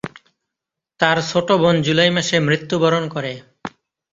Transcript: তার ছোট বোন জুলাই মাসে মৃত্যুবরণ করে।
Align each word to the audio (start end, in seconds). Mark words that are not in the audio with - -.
তার 0.99 1.17
ছোট 1.29 1.47
বোন 1.61 1.75
জুলাই 1.85 2.09
মাসে 2.15 2.35
মৃত্যুবরণ 2.39 3.03
করে। 3.15 3.33